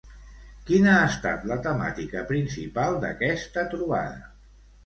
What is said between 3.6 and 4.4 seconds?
trobada?